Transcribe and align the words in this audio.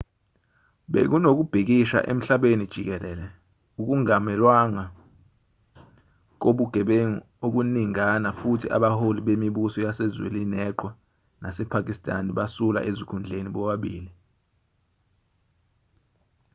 bekunokubhikisha 0.91 1.99
emhlabeni 2.11 2.65
jikelele 2.73 3.27
ukumangalelwa 3.79 4.83
kobugebengu 6.41 7.19
okuningana 7.45 8.29
futhi 8.39 8.67
abaholi 8.75 9.19
bemibuso 9.23 9.77
yase-zwenileqhwa 9.85 10.91
nasepakistan 11.41 12.25
basula 12.37 12.79
ezikhundleni 12.89 13.49
bobabili 13.55 14.09